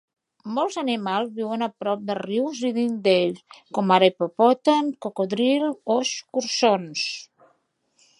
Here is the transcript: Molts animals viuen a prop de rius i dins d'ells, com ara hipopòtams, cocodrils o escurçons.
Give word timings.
Molts 0.53 0.75
animals 0.81 1.33
viuen 1.33 1.65
a 1.65 1.67
prop 1.83 1.99
de 2.07 2.15
rius 2.19 2.61
i 2.69 2.71
dins 2.77 3.03
d'ells, 3.07 3.59
com 3.79 3.93
ara 3.97 4.09
hipopòtams, 4.13 4.95
cocodrils 5.07 5.77
o 5.97 5.99
escurçons. 6.07 7.05